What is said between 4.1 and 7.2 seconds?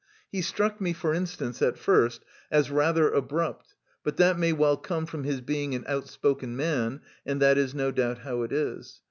that may well come from his being an outspoken man,